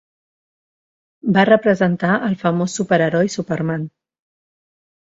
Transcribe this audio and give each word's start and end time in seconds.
Va 1.35 1.43
representar 1.51 2.15
el 2.31 2.35
famós 2.47 2.81
superheroi 2.81 3.33
Superman. 3.39 3.89